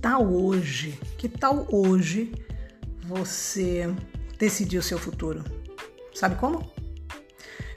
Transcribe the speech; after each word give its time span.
tal 0.00 0.26
hoje? 0.26 0.98
Que 1.18 1.28
tal 1.28 1.66
hoje 1.70 2.32
você 3.02 3.94
decidir 4.38 4.78
o 4.78 4.82
seu 4.82 4.98
futuro? 4.98 5.44
Sabe 6.14 6.36
como? 6.36 6.70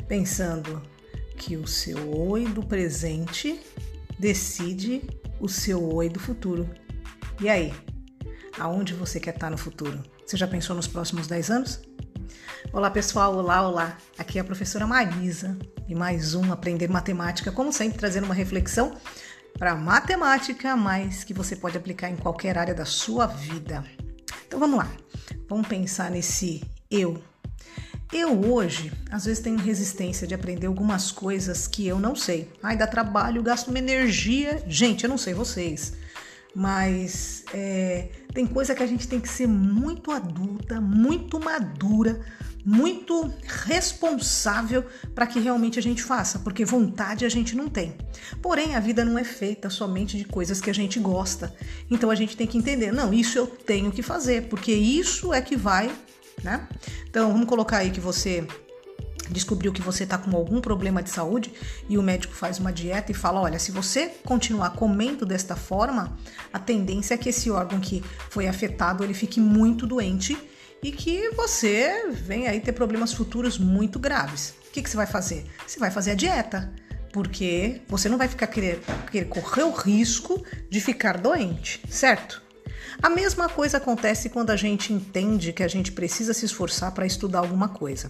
Pensando 0.07 0.81
que 1.38 1.57
o 1.57 1.67
seu 1.67 2.29
oi 2.29 2.46
do 2.46 2.63
presente 2.63 3.59
decide 4.18 5.01
o 5.39 5.50
seu 5.50 5.93
oi 5.93 6.09
do 6.09 6.20
futuro. 6.20 6.70
E 7.41 7.50
aí? 7.50 7.73
Aonde 8.57 8.93
você 8.93 9.19
quer 9.19 9.33
estar 9.33 9.50
no 9.50 9.57
futuro? 9.57 10.01
Você 10.25 10.37
já 10.37 10.47
pensou 10.47 10.75
nos 10.75 10.87
próximos 10.87 11.28
10 11.28 11.50
anos? 11.50 11.82
Olá 12.71 12.89
pessoal, 12.89 13.36
olá, 13.36 13.68
olá. 13.68 13.97
Aqui 14.18 14.37
é 14.37 14.42
a 14.42 14.46
professora 14.46 14.87
Marisa 14.87 15.57
e 15.87 15.93
mais 15.93 16.33
um 16.33 16.51
Aprender 16.51 16.87
Matemática, 16.87 17.51
como 17.51 17.74
sempre 17.74 17.97
trazendo 17.97 18.25
uma 18.25 18.33
reflexão 18.33 18.96
para 19.57 19.75
matemática, 19.75 20.75
mas 20.75 21.24
que 21.24 21.34
você 21.34 21.56
pode 21.56 21.78
aplicar 21.78 22.10
em 22.10 22.16
qualquer 22.16 22.57
área 22.57 22.74
da 22.74 22.86
sua 22.86 23.25
vida. 23.28 23.84
Então 24.48 24.60
vamos 24.60 24.78
lá, 24.78 24.92
vamos 25.48 25.68
pensar 25.68 26.12
nesse 26.12 26.64
eu. 26.89 27.21
Eu 28.12 28.39
hoje, 28.52 28.92
às 29.10 29.26
vezes, 29.26 29.42
tenho 29.42 29.57
resistência 29.57 30.28
de 30.28 30.36
aprender 30.36 30.68
algumas 30.68 31.12
coisas 31.12 31.68
que 31.68 31.88
eu 31.88 32.00
não 32.00 32.16
sei. 32.16 32.52
Ai, 32.62 32.78
dá 32.78 32.86
trabalho, 32.86 33.42
gasto 33.42 33.70
uma 33.70 33.80
energia. 33.80 34.64
Gente, 34.67 35.03
eu 35.03 35.09
não 35.09 35.17
sei 35.17 35.34
vocês, 35.34 35.94
mas 36.54 37.44
é, 37.52 38.09
tem 38.33 38.45
coisa 38.45 38.73
que 38.73 38.83
a 38.83 38.88
gente 38.88 39.08
tem 39.08 39.19
que 39.19 39.30
ser 39.30 39.47
muito 39.47 40.11
adulta, 40.11 40.81
muito 40.81 41.39
madura 41.39 42.22
muito 42.66 43.31
responsável 43.66 44.86
para 45.14 45.28
que 45.28 45.39
realmente 45.39 45.78
a 45.78 45.81
gente 45.81 46.02
faça, 46.02 46.39
porque 46.39 46.64
vontade 46.64 47.25
a 47.25 47.30
gente 47.30 47.56
não 47.56 47.67
tem. 47.67 47.94
Porém, 48.42 48.75
a 48.75 48.80
vida 48.80 49.03
não 49.03 49.19
é 49.19 49.23
feita 49.23 49.69
somente 49.69 50.17
de 50.17 50.23
coisas 50.23 50.61
que 50.61 50.69
a 50.69 50.73
gente 50.73 51.00
gosta. 51.00 51.54
Então 51.92 52.09
a 52.09 52.16
gente 52.16 52.38
tem 52.38 52.48
que 52.48 52.58
entender, 52.58 52.92
não, 52.92 53.14
isso 53.14 53.38
eu 53.38 53.48
tenho 53.48 53.92
que 53.92 54.02
fazer, 54.02 54.48
porque 54.48 54.72
isso 54.72 55.34
é 55.34 55.42
que 55.42 55.58
vai, 55.58 55.92
né? 56.42 56.67
Então, 57.09 57.31
vamos 57.31 57.48
colocar 57.48 57.78
aí 57.78 57.92
que 57.92 58.00
você 58.00 58.48
descobriu 59.34 59.73
que 59.73 59.81
você 59.81 60.03
está 60.03 60.17
com 60.17 60.36
algum 60.36 60.62
problema 60.62 61.03
de 61.03 61.09
saúde 61.09 61.53
e 61.89 61.98
o 61.98 62.03
médico 62.03 62.34
faz 62.34 62.59
uma 62.59 62.72
dieta 62.72 63.12
e 63.12 63.16
fala: 63.16 63.42
olha, 63.42 63.59
se 63.59 63.72
você 63.72 64.08
continuar 64.23 64.72
comendo 64.72 65.26
desta 65.26 65.56
forma, 65.56 66.17
a 66.53 66.59
tendência 66.59 67.16
é 67.16 67.17
que 67.17 67.30
esse 67.30 67.52
órgão 67.52 67.80
que 67.80 68.04
foi 68.30 68.48
afetado 68.48 69.04
ele 69.04 69.14
fique 69.14 69.39
muito 69.39 69.86
doente 69.86 70.38
e 70.81 70.92
que 70.92 71.30
você 71.31 72.09
venha 72.11 72.52
aí 72.52 72.59
ter 72.59 72.73
problemas 72.73 73.14
futuros 73.14 73.58
muito 73.58 73.98
graves. 73.98 74.54
O 74.67 74.72
que, 74.72 74.81
que 74.81 74.89
você 74.89 74.98
vai 74.98 75.08
fazer? 75.08 75.45
Você 75.66 75.80
vai 75.80 75.89
fazer 75.89 76.11
a 76.11 76.16
dieta, 76.16 76.73
porque 77.11 77.81
você 77.88 78.09
não 78.09 78.17
vai 78.17 78.28
ficar 78.28 78.48
querer, 78.48 78.81
querer 79.09 79.26
correr 79.26 79.64
o 79.64 79.72
risco 79.72 80.44
de 80.70 80.81
ficar 80.81 81.17
doente, 81.17 81.81
certo? 81.89 82.42
A 83.02 83.09
mesma 83.09 83.49
coisa 83.49 83.77
acontece 83.77 84.30
quando 84.30 84.52
a 84.52 84.55
gente 84.55 84.94
entende 84.94 85.53
que 85.53 85.63
a 85.63 85.67
gente 85.67 85.91
precisa 85.91 86.33
se 86.33 86.45
esforçar 86.45 86.91
para 86.91 87.05
estudar 87.05 87.39
alguma 87.39 87.69
coisa. 87.69 88.09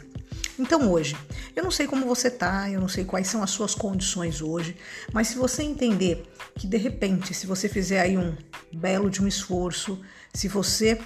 Então 0.57 0.91
hoje, 0.91 1.15
eu 1.55 1.63
não 1.63 1.71
sei 1.71 1.87
como 1.87 2.05
você 2.05 2.29
tá, 2.29 2.69
eu 2.69 2.79
não 2.79 2.87
sei 2.87 3.03
quais 3.03 3.27
são 3.27 3.41
as 3.41 3.49
suas 3.49 3.73
condições 3.73 4.41
hoje, 4.41 4.75
mas 5.11 5.29
se 5.29 5.35
você 5.35 5.63
entender 5.63 6.31
que 6.55 6.67
de 6.67 6.77
repente, 6.77 7.33
se 7.33 7.47
você 7.47 7.67
fizer 7.67 8.01
aí 8.01 8.17
um 8.17 8.35
belo 8.71 9.09
de 9.09 9.21
um 9.21 9.27
esforço, 9.27 9.99
se 10.31 10.47
você 10.47 10.99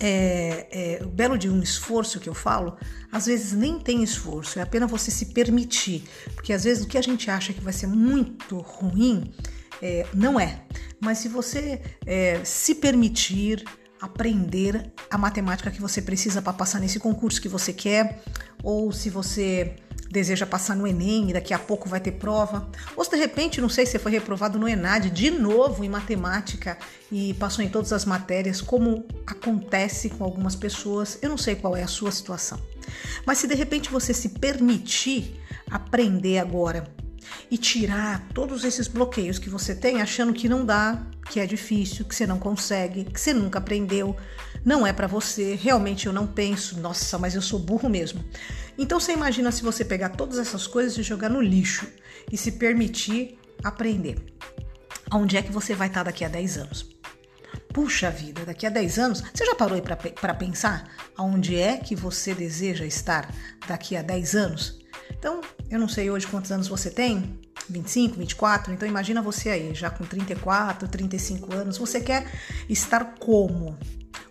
é, 0.00 0.66
é, 0.70 1.04
o 1.04 1.08
belo 1.08 1.36
de 1.36 1.48
um 1.48 1.62
esforço 1.62 2.18
que 2.18 2.28
eu 2.28 2.34
falo, 2.34 2.76
às 3.12 3.26
vezes 3.26 3.52
nem 3.52 3.78
tem 3.78 4.02
esforço, 4.02 4.58
é 4.58 4.62
apenas 4.62 4.90
você 4.90 5.10
se 5.10 5.26
permitir, 5.26 6.04
porque 6.34 6.52
às 6.52 6.64
vezes 6.64 6.84
o 6.84 6.88
que 6.88 6.98
a 6.98 7.02
gente 7.02 7.30
acha 7.30 7.52
que 7.52 7.60
vai 7.60 7.72
ser 7.72 7.86
muito 7.86 8.58
ruim 8.58 9.32
é, 9.82 10.06
não 10.14 10.38
é. 10.38 10.62
Mas 11.00 11.18
se 11.18 11.28
você 11.28 11.80
é, 12.06 12.40
se 12.44 12.74
permitir 12.74 13.64
aprender 14.00 14.92
a 15.10 15.16
matemática 15.16 15.70
que 15.70 15.80
você 15.80 16.02
precisa 16.02 16.42
para 16.42 16.52
passar 16.52 16.80
nesse 16.80 16.98
concurso 16.98 17.40
que 17.40 17.48
você 17.48 17.72
quer, 17.72 18.22
ou 18.62 18.92
se 18.92 19.10
você 19.10 19.76
deseja 20.10 20.46
passar 20.46 20.76
no 20.76 20.86
Enem 20.86 21.30
e 21.30 21.32
daqui 21.32 21.52
a 21.52 21.58
pouco 21.58 21.88
vai 21.88 22.00
ter 22.00 22.12
prova, 22.12 22.68
ou 22.96 23.04
se 23.04 23.10
de 23.10 23.16
repente, 23.16 23.60
não 23.60 23.68
sei 23.68 23.84
se 23.84 23.92
você 23.92 23.98
foi 23.98 24.12
reprovado 24.12 24.58
no 24.58 24.68
ENAD 24.68 25.10
de 25.10 25.30
novo 25.30 25.84
em 25.84 25.88
matemática 25.88 26.78
e 27.10 27.34
passou 27.34 27.64
em 27.64 27.68
todas 27.68 27.92
as 27.92 28.04
matérias, 28.04 28.60
como 28.60 29.04
acontece 29.26 30.10
com 30.10 30.24
algumas 30.24 30.54
pessoas, 30.54 31.18
eu 31.20 31.28
não 31.28 31.38
sei 31.38 31.56
qual 31.56 31.76
é 31.76 31.82
a 31.82 31.88
sua 31.88 32.10
situação. 32.10 32.60
Mas 33.24 33.38
se 33.38 33.46
de 33.46 33.54
repente 33.54 33.90
você 33.90 34.14
se 34.14 34.30
permitir 34.30 35.40
aprender 35.70 36.38
agora 36.38 36.84
e 37.50 37.56
tirar 37.56 38.26
todos 38.34 38.64
esses 38.64 38.88
bloqueios 38.88 39.38
que 39.38 39.48
você 39.48 39.74
tem 39.74 40.02
achando 40.02 40.32
que 40.32 40.48
não 40.48 40.64
dá, 40.64 41.06
que 41.30 41.40
é 41.40 41.46
difícil, 41.46 42.04
que 42.04 42.14
você 42.14 42.26
não 42.26 42.38
consegue, 42.38 43.04
que 43.04 43.20
você 43.20 43.32
nunca 43.32 43.58
aprendeu, 43.58 44.16
não 44.64 44.86
é 44.86 44.92
para 44.92 45.06
você, 45.06 45.54
realmente 45.54 46.06
eu 46.06 46.12
não 46.12 46.26
penso, 46.26 46.80
nossa, 46.80 47.18
mas 47.18 47.34
eu 47.34 47.42
sou 47.42 47.58
burro 47.58 47.88
mesmo. 47.88 48.24
Então 48.76 48.98
você 48.98 49.12
imagina 49.12 49.52
se 49.52 49.62
você 49.62 49.84
pegar 49.84 50.10
todas 50.10 50.38
essas 50.38 50.66
coisas 50.66 50.96
e 50.98 51.02
jogar 51.02 51.28
no 51.28 51.40
lixo 51.40 51.86
e 52.30 52.36
se 52.36 52.52
permitir 52.52 53.38
aprender. 53.62 54.16
Aonde 55.10 55.36
é 55.36 55.42
que 55.42 55.52
você 55.52 55.74
vai 55.74 55.88
estar 55.88 56.02
daqui 56.02 56.24
a 56.24 56.28
10 56.28 56.58
anos? 56.58 56.96
Puxa 57.72 58.10
vida, 58.10 58.44
daqui 58.44 58.66
a 58.66 58.70
10 58.70 58.98
anos, 58.98 59.22
você 59.32 59.46
já 59.46 59.54
parou 59.54 59.74
aí 59.74 59.82
para 59.82 60.34
pensar 60.34 60.90
aonde 61.16 61.56
é 61.56 61.76
que 61.76 61.94
você 61.94 62.34
deseja 62.34 62.84
estar 62.84 63.32
daqui 63.68 63.96
a 63.96 64.02
10 64.02 64.34
anos? 64.34 64.85
Então, 65.18 65.40
eu 65.70 65.78
não 65.78 65.88
sei 65.88 66.10
hoje 66.10 66.26
quantos 66.26 66.52
anos 66.52 66.68
você 66.68 66.90
tem, 66.90 67.38
25, 67.68 68.16
24, 68.16 68.72
então 68.72 68.88
imagina 68.88 69.20
você 69.20 69.50
aí, 69.50 69.74
já 69.74 69.90
com 69.90 70.04
34, 70.04 70.88
35 70.88 71.54
anos, 71.54 71.78
você 71.78 72.00
quer 72.00 72.30
estar 72.68 73.16
como? 73.18 73.76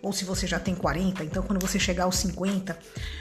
Ou 0.02 0.12
se 0.12 0.24
você 0.24 0.46
já 0.46 0.58
tem 0.58 0.74
40, 0.74 1.24
então 1.24 1.42
quando 1.42 1.60
você 1.60 1.78
chegar 1.78 2.04
aos 2.04 2.16
50, 2.18 2.78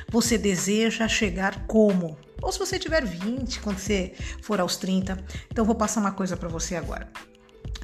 você 0.09 0.37
deseja 0.37 1.07
chegar 1.07 1.65
como? 1.65 2.17
Ou 2.41 2.51
se 2.51 2.59
você 2.59 2.77
tiver 2.77 3.03
20, 3.03 3.59
quando 3.59 3.79
você 3.79 4.13
for 4.41 4.59
aos 4.59 4.77
30. 4.77 5.17
Então 5.49 5.65
vou 5.65 5.75
passar 5.75 5.99
uma 5.99 6.11
coisa 6.11 6.37
para 6.37 6.49
você 6.49 6.75
agora 6.75 7.09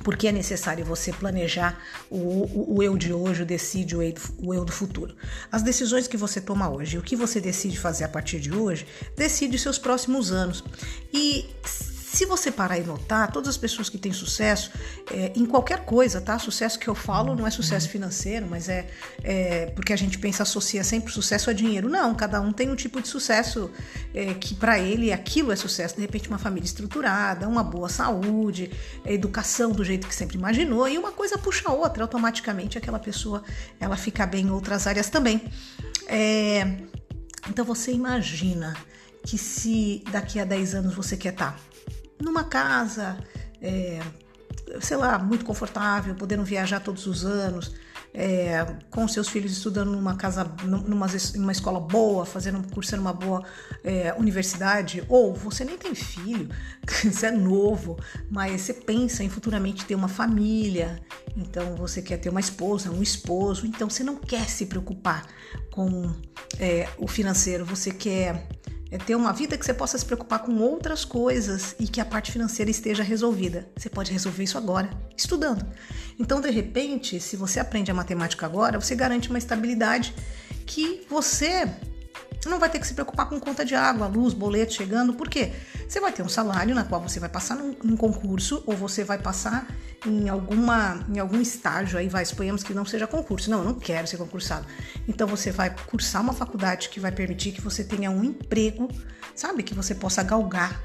porque 0.03 0.27
é 0.27 0.31
necessário 0.31 0.83
você 0.83 1.11
planejar 1.11 1.81
o, 2.09 2.17
o, 2.17 2.75
o 2.77 2.83
eu 2.83 2.97
de 2.97 3.13
hoje, 3.13 3.43
o 3.43 3.45
decide 3.45 3.95
o 3.95 4.01
eu, 4.01 4.13
o 4.39 4.53
eu 4.53 4.65
do 4.65 4.71
futuro. 4.71 5.15
As 5.51 5.61
decisões 5.61 6.07
que 6.07 6.17
você 6.17 6.41
toma 6.41 6.69
hoje, 6.69 6.97
o 6.97 7.01
que 7.01 7.15
você 7.15 7.39
decide 7.39 7.79
fazer 7.79 8.03
a 8.03 8.09
partir 8.09 8.39
de 8.39 8.51
hoje, 8.53 8.85
decide 9.15 9.57
seus 9.57 9.77
próximos 9.77 10.31
anos. 10.31 10.63
E 11.13 11.49
se 12.21 12.25
você 12.27 12.51
parar 12.51 12.77
e 12.77 12.83
notar, 12.83 13.31
todas 13.31 13.49
as 13.49 13.57
pessoas 13.57 13.89
que 13.89 13.97
têm 13.97 14.13
sucesso 14.13 14.69
é, 15.09 15.31
em 15.35 15.43
qualquer 15.43 15.83
coisa, 15.85 16.21
tá? 16.21 16.37
Sucesso 16.37 16.77
que 16.77 16.87
eu 16.87 16.93
falo 16.93 17.35
não 17.35 17.47
é 17.47 17.49
sucesso 17.49 17.89
financeiro, 17.89 18.45
mas 18.47 18.69
é, 18.69 18.87
é 19.23 19.65
porque 19.75 19.91
a 19.91 19.95
gente 19.95 20.19
pensa 20.19 20.43
associa 20.43 20.83
sempre 20.83 21.11
sucesso 21.11 21.49
a 21.49 21.53
dinheiro. 21.53 21.89
Não, 21.89 22.13
cada 22.13 22.39
um 22.39 22.53
tem 22.53 22.69
um 22.69 22.75
tipo 22.75 23.01
de 23.01 23.07
sucesso 23.07 23.71
é, 24.13 24.35
que 24.35 24.53
para 24.53 24.77
ele 24.77 25.11
aquilo 25.11 25.51
é 25.51 25.55
sucesso. 25.55 25.95
De 25.95 26.01
repente, 26.01 26.27
uma 26.27 26.37
família 26.37 26.63
estruturada, 26.63 27.47
uma 27.47 27.63
boa 27.63 27.89
saúde, 27.89 28.69
educação 29.03 29.71
do 29.71 29.83
jeito 29.83 30.07
que 30.07 30.13
sempre 30.13 30.37
imaginou 30.37 30.87
e 30.87 30.99
uma 30.99 31.11
coisa 31.11 31.39
puxa 31.39 31.69
a 31.69 31.73
outra. 31.73 32.03
Automaticamente, 32.03 32.77
aquela 32.77 32.99
pessoa 32.99 33.41
ela 33.79 33.97
fica 33.97 34.27
bem 34.27 34.45
em 34.45 34.51
outras 34.51 34.85
áreas 34.85 35.09
também. 35.09 35.41
É, 36.05 36.81
então 37.49 37.65
você 37.65 37.91
imagina 37.91 38.77
que 39.25 39.39
se 39.39 40.03
daqui 40.11 40.39
a 40.39 40.45
10 40.45 40.75
anos 40.75 40.93
você 40.93 41.17
quer 41.17 41.33
estar 41.33 41.53
tá 41.53 41.71
numa 42.21 42.43
casa, 42.43 43.17
é, 43.61 43.99
sei 44.79 44.97
lá, 44.97 45.17
muito 45.19 45.45
confortável, 45.45 46.15
podendo 46.15 46.43
viajar 46.43 46.79
todos 46.79 47.05
os 47.07 47.25
anos, 47.25 47.73
é, 48.13 48.65
com 48.89 49.07
seus 49.07 49.29
filhos 49.29 49.51
estudando 49.51 49.91
numa 49.91 50.15
casa, 50.15 50.43
numa, 50.63 51.07
numa 51.35 51.51
escola 51.51 51.79
boa, 51.79 52.25
fazendo 52.25 52.57
um 52.57 52.63
curso 52.63 52.95
numa 52.97 53.13
boa 53.13 53.43
é, 53.83 54.13
universidade, 54.17 55.03
ou 55.07 55.33
você 55.33 55.63
nem 55.63 55.77
tem 55.77 55.95
filho, 55.95 56.49
você 57.03 57.27
é 57.27 57.31
novo, 57.31 57.97
mas 58.29 58.61
você 58.61 58.73
pensa 58.73 59.23
em 59.23 59.29
futuramente 59.29 59.85
ter 59.85 59.95
uma 59.95 60.09
família, 60.09 61.01
então 61.37 61.75
você 61.75 62.01
quer 62.01 62.17
ter 62.17 62.29
uma 62.29 62.39
esposa, 62.39 62.91
um 62.91 63.01
esposo, 63.01 63.65
então 63.65 63.89
você 63.89 64.03
não 64.03 64.17
quer 64.17 64.49
se 64.49 64.65
preocupar 64.65 65.25
com 65.71 66.13
é, 66.59 66.87
o 66.97 67.07
financeiro, 67.07 67.65
você 67.65 67.91
quer 67.91 68.47
é 68.91 68.97
ter 68.97 69.15
uma 69.15 69.31
vida 69.31 69.57
que 69.57 69.65
você 69.65 69.73
possa 69.73 69.97
se 69.97 70.05
preocupar 70.05 70.39
com 70.39 70.53
outras 70.57 71.05
coisas 71.05 71.73
e 71.79 71.87
que 71.87 72.01
a 72.01 72.05
parte 72.05 72.31
financeira 72.31 72.69
esteja 72.69 73.01
resolvida. 73.01 73.67
Você 73.77 73.89
pode 73.89 74.11
resolver 74.11 74.43
isso 74.43 74.57
agora, 74.57 74.89
estudando. 75.17 75.65
Então, 76.19 76.41
de 76.41 76.51
repente, 76.51 77.19
se 77.19 77.37
você 77.37 77.59
aprende 77.59 77.89
a 77.89 77.93
matemática 77.93 78.45
agora, 78.45 78.79
você 78.79 78.93
garante 78.93 79.29
uma 79.29 79.37
estabilidade 79.37 80.13
que 80.65 81.05
você 81.09 81.67
não 82.45 82.59
vai 82.59 82.69
ter 82.69 82.79
que 82.79 82.87
se 82.87 82.93
preocupar 82.93 83.29
com 83.29 83.39
conta 83.39 83.63
de 83.63 83.75
água, 83.75 84.07
luz, 84.07 84.33
boleto 84.33 84.73
chegando, 84.73 85.13
por 85.13 85.29
quê? 85.29 85.53
Você 85.87 85.99
vai 85.99 86.11
ter 86.11 86.23
um 86.23 86.29
salário 86.29 86.73
na 86.73 86.83
qual 86.83 87.01
você 87.01 87.19
vai 87.19 87.29
passar 87.29 87.55
num, 87.55 87.75
num, 87.83 87.97
concurso 87.97 88.63
ou 88.65 88.75
você 88.75 89.03
vai 89.03 89.17
passar 89.17 89.67
em 90.05 90.29
alguma 90.29 91.05
em 91.09 91.19
algum 91.19 91.39
estágio 91.39 91.99
aí 91.99 92.07
vai, 92.07 92.25
suponhamos 92.25 92.63
que 92.63 92.73
não 92.73 92.85
seja 92.85 93.05
concurso. 93.07 93.49
Não, 93.49 93.59
eu 93.59 93.65
não 93.65 93.73
quero 93.75 94.07
ser 94.07 94.17
concursado. 94.17 94.65
Então 95.07 95.27
você 95.27 95.51
vai 95.51 95.75
cursar 95.87 96.21
uma 96.21 96.33
faculdade 96.33 96.89
que 96.89 96.99
vai 96.99 97.11
permitir 97.11 97.51
que 97.51 97.61
você 97.61 97.83
tenha 97.83 98.09
um 98.09 98.23
emprego, 98.23 98.87
sabe, 99.35 99.63
que 99.63 99.73
você 99.73 99.93
possa 99.93 100.23
galgar 100.23 100.81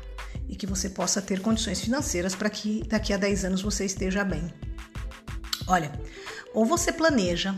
e 0.49 0.55
que 0.55 0.67
você 0.67 0.89
possa 0.89 1.21
ter 1.23 1.41
condições 1.41 1.81
financeiras 1.81 2.35
para 2.35 2.51
que 2.51 2.83
daqui 2.87 3.13
a 3.13 3.17
10 3.17 3.47
anos 3.47 3.63
você 3.63 3.85
esteja 3.85 4.23
bem. 4.25 4.53
Olha, 5.67 5.93
ou 6.55 6.65
você 6.65 6.93
planeja 6.93 7.55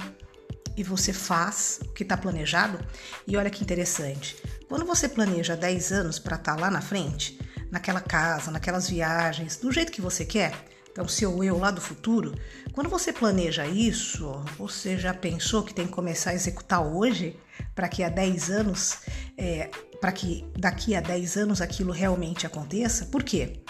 e 0.77 0.83
você 0.83 1.13
faz 1.13 1.81
o 1.83 1.93
que 1.93 2.05
está 2.05 2.17
planejado, 2.17 2.79
e 3.27 3.37
olha 3.37 3.51
que 3.51 3.65
interessante. 3.65 4.37
Quando 4.69 4.85
você 4.87 5.09
planeja 5.09 5.57
10 5.57 5.93
anos 5.93 6.19
para 6.21 6.37
estar 6.37 6.55
tá 6.55 6.61
lá 6.61 6.71
na 6.71 6.81
frente, 6.81 7.37
naquela 7.69 8.01
casa, 8.01 8.53
naquelas 8.53 8.89
viagens, 8.89 9.57
do 9.57 9.73
jeito 9.73 9.91
que 9.91 10.01
você 10.01 10.25
quer, 10.25 10.55
então 10.99 11.06
seu 11.06 11.45
eu 11.45 11.56
lá 11.56 11.71
do 11.71 11.81
futuro, 11.81 12.35
quando 12.73 12.91
você 12.91 13.12
planeja 13.12 13.65
isso, 13.65 14.43
você 14.59 14.99
já 14.99 15.15
pensou 15.15 15.62
que 15.62 15.73
tem 15.73 15.87
que 15.87 15.93
começar 15.93 16.31
a 16.31 16.35
executar 16.35 16.85
hoje 16.85 17.39
para 17.73 17.89
que 17.89 18.03
a 18.03 18.09
10 18.09 18.50
anos, 18.50 18.99
é, 19.37 19.71
para 20.00 20.11
que 20.11 20.45
daqui 20.59 20.97
a 20.97 21.00
10 21.00 21.37
anos 21.37 21.61
aquilo 21.61 21.93
realmente 21.93 22.49
aconteça? 22.49 23.06
Por 23.06 23.23
quê? 23.23 23.62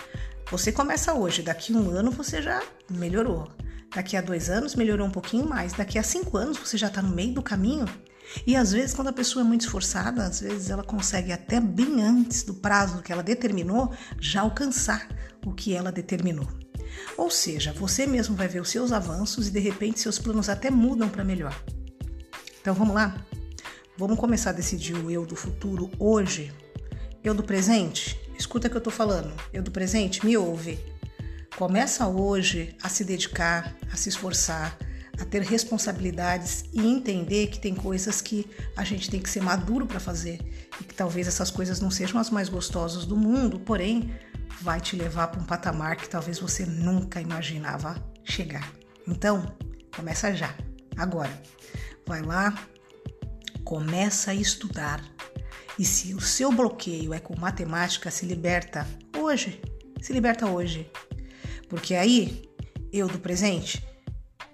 Você 0.50 0.72
começa 0.72 1.12
hoje, 1.12 1.42
daqui 1.42 1.74
a 1.74 1.76
um 1.76 1.90
ano 1.90 2.10
você 2.10 2.40
já 2.40 2.62
melhorou. 2.88 3.46
Daqui 3.94 4.16
a 4.16 4.22
dois 4.22 4.48
anos 4.48 4.74
melhorou 4.74 5.06
um 5.06 5.10
pouquinho 5.10 5.46
mais. 5.46 5.74
Daqui 5.74 5.98
a 5.98 6.02
cinco 6.02 6.38
anos 6.38 6.56
você 6.56 6.78
já 6.78 6.86
está 6.86 7.02
no 7.02 7.14
meio 7.14 7.34
do 7.34 7.42
caminho. 7.42 7.84
E 8.46 8.56
às 8.56 8.72
vezes, 8.72 8.94
quando 8.94 9.08
a 9.08 9.12
pessoa 9.12 9.44
é 9.44 9.46
muito 9.46 9.62
esforçada, 9.66 10.24
às 10.24 10.40
vezes 10.40 10.70
ela 10.70 10.82
consegue 10.82 11.30
até 11.30 11.60
bem 11.60 12.02
antes 12.02 12.42
do 12.42 12.54
prazo 12.54 13.02
que 13.02 13.12
ela 13.12 13.22
determinou 13.22 13.92
já 14.18 14.40
alcançar 14.40 15.08
o 15.44 15.52
que 15.52 15.74
ela 15.74 15.92
determinou. 15.92 16.48
Ou 17.16 17.30
seja, 17.30 17.72
você 17.72 18.06
mesmo 18.06 18.36
vai 18.36 18.48
ver 18.48 18.60
os 18.60 18.70
seus 18.70 18.92
avanços 18.92 19.48
e 19.48 19.50
de 19.50 19.58
repente 19.58 20.00
seus 20.00 20.18
planos 20.18 20.48
até 20.48 20.70
mudam 20.70 21.08
para 21.08 21.24
melhor. 21.24 21.54
Então 22.60 22.74
vamos 22.74 22.94
lá? 22.94 23.24
Vamos 23.96 24.18
começar 24.18 24.50
a 24.50 24.52
decidir 24.52 24.94
o 24.94 25.10
eu 25.10 25.26
do 25.26 25.34
futuro 25.34 25.90
hoje? 25.98 26.52
Eu 27.24 27.34
do 27.34 27.42
presente? 27.42 28.18
Escuta 28.38 28.68
o 28.68 28.70
que 28.70 28.76
eu 28.76 28.80
tô 28.80 28.90
falando. 28.90 29.34
Eu 29.52 29.62
do 29.62 29.70
presente, 29.70 30.24
me 30.24 30.36
ouve. 30.36 30.78
Começa 31.56 32.06
hoje 32.06 32.76
a 32.80 32.88
se 32.88 33.04
dedicar, 33.04 33.76
a 33.92 33.96
se 33.96 34.08
esforçar, 34.08 34.78
a 35.20 35.24
ter 35.24 35.42
responsabilidades 35.42 36.64
e 36.72 36.80
entender 36.80 37.48
que 37.48 37.58
tem 37.58 37.74
coisas 37.74 38.20
que 38.20 38.48
a 38.76 38.84
gente 38.84 39.10
tem 39.10 39.20
que 39.20 39.28
ser 39.28 39.42
maduro 39.42 39.86
para 39.86 39.98
fazer 39.98 40.38
e 40.80 40.84
que 40.84 40.94
talvez 40.94 41.26
essas 41.26 41.50
coisas 41.50 41.80
não 41.80 41.90
sejam 41.90 42.20
as 42.20 42.30
mais 42.30 42.48
gostosas 42.48 43.04
do 43.04 43.16
mundo, 43.16 43.58
porém 43.58 44.14
vai 44.60 44.80
te 44.80 44.96
levar 44.96 45.28
para 45.28 45.40
um 45.40 45.44
patamar 45.44 45.96
que 45.96 46.08
talvez 46.08 46.38
você 46.38 46.64
nunca 46.64 47.20
imaginava 47.20 48.02
chegar. 48.24 48.72
Então, 49.06 49.56
começa 49.94 50.34
já, 50.34 50.54
agora. 50.96 51.42
Vai 52.06 52.22
lá, 52.22 52.54
começa 53.64 54.30
a 54.30 54.34
estudar. 54.34 55.02
E 55.78 55.84
se 55.84 56.14
o 56.14 56.20
seu 56.20 56.50
bloqueio 56.50 57.14
é 57.14 57.20
com 57.20 57.38
matemática, 57.38 58.10
se 58.10 58.26
liberta 58.26 58.86
hoje. 59.16 59.60
Se 60.00 60.12
liberta 60.12 60.46
hoje. 60.46 60.90
Porque 61.68 61.94
aí, 61.94 62.42
eu 62.92 63.06
do 63.06 63.18
presente, 63.18 63.86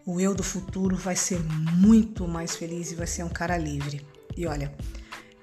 o 0.06 0.20
eu 0.20 0.34
do 0.34 0.42
futuro 0.42 0.96
vai 0.96 1.16
ser 1.16 1.40
muito 1.40 2.28
mais 2.28 2.56
feliz 2.56 2.92
e 2.92 2.94
vai 2.94 3.06
ser 3.06 3.22
um 3.22 3.28
cara 3.28 3.56
livre. 3.56 4.06
E 4.36 4.46
olha, 4.46 4.74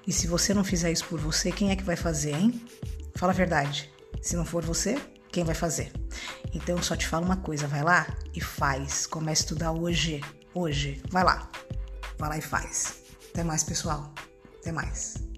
e 0.06 0.12
se 0.12 0.26
você 0.26 0.54
não 0.54 0.64
fizer 0.64 0.90
isso 0.90 1.04
por 1.06 1.20
você, 1.20 1.50
quem 1.50 1.70
é 1.70 1.76
que 1.76 1.82
vai 1.82 1.96
fazer, 1.96 2.34
hein? 2.34 2.60
Fala 3.14 3.32
a 3.32 3.36
verdade. 3.36 3.90
Se 4.20 4.36
não 4.36 4.44
for 4.44 4.64
você, 4.64 5.00
quem 5.30 5.44
vai 5.44 5.54
fazer? 5.54 5.92
Então 6.54 6.76
eu 6.76 6.82
só 6.82 6.96
te 6.96 7.06
falo 7.06 7.24
uma 7.24 7.36
coisa, 7.36 7.66
vai 7.66 7.82
lá 7.82 8.06
e 8.34 8.40
faz. 8.40 9.06
Comece 9.06 9.42
a 9.42 9.44
estudar 9.44 9.72
hoje, 9.72 10.20
hoje. 10.54 11.02
Vai 11.10 11.24
lá. 11.24 11.50
Vai 12.18 12.28
lá 12.28 12.38
e 12.38 12.42
faz. 12.42 13.02
Até 13.30 13.42
mais, 13.42 13.64
pessoal. 13.64 14.12
Até 14.60 14.70
mais. 14.70 15.31